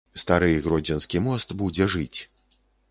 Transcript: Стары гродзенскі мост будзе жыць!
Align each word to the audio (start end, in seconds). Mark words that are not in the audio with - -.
Стары 0.21 0.49
гродзенскі 0.67 1.23
мост 1.27 1.49
будзе 1.61 1.91
жыць! 1.97 2.19